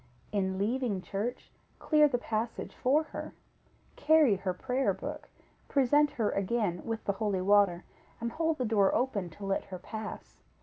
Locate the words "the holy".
7.05-7.41